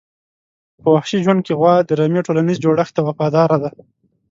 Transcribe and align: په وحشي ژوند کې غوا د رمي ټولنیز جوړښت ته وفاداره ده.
په 0.81 0.87
وحشي 0.95 1.19
ژوند 1.25 1.41
کې 1.45 1.53
غوا 1.59 1.75
د 1.83 1.89
رمي 1.99 2.21
ټولنیز 2.27 2.57
جوړښت 2.63 2.93
ته 2.95 3.01
وفاداره 3.07 3.57
ده. 3.63 3.69